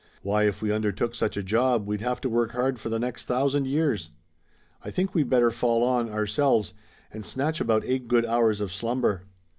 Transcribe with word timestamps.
Why, 0.23 0.45
if 0.47 0.63
we 0.63 0.71
undertook 0.71 1.13
such 1.13 1.37
a 1.37 1.43
job 1.43 1.85
we'd 1.85 2.01
have 2.01 2.19
to 2.21 2.27
work 2.29 2.53
hard 2.53 2.79
for 2.79 2.89
the 2.89 2.97
next 2.97 3.25
thousand 3.25 3.67
years. 3.67 4.09
I 4.83 4.89
think 4.89 5.13
we'd 5.13 5.29
better 5.29 5.51
fall 5.51 5.83
on, 5.83 6.09
ourselves, 6.09 6.73
and 7.11 7.23
snatch 7.23 7.61
about 7.61 7.85
eight 7.85 8.07
good 8.07 8.25
hours 8.25 8.61
of 8.61 8.73
slumber." 8.73 9.25